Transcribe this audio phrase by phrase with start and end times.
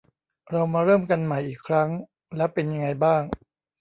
[0.51, 1.89] เรามาเริ่มกันใหม่อีกครั้ง
[2.35, 3.21] แล้วเป็นไงบ้าง?